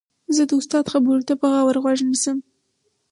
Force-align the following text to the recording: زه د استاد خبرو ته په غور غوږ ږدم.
زه 0.35 0.43
د 0.49 0.51
استاد 0.59 0.85
خبرو 0.93 1.25
ته 1.27 1.33
په 1.41 1.47
غور 1.63 1.77
غوږ 1.83 1.99
ږدم. 2.09 2.37